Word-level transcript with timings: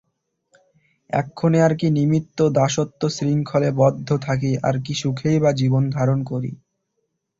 এক্ষণে 1.09 1.59
আর 1.61 1.73
কি 1.75 1.87
নিমিত্ত 1.89 2.39
দাসত্বশৃঙ্খলে 2.57 3.69
বদ্ধ 3.79 4.09
থাকি 4.25 4.51
আর 4.67 4.75
কি 4.83 4.93
সুখেই 5.01 5.37
বা 5.39 5.51
জীবন 5.59 5.83
ধারণ 5.89 6.19
করি। 6.23 6.51